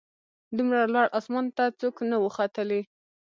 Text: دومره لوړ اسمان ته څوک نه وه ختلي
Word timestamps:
دومره 0.57 0.81
لوړ 0.93 1.07
اسمان 1.19 1.45
ته 1.57 1.63
څوک 1.79 1.95
نه 2.09 2.17
وه 2.21 2.31
ختلي 2.37 2.81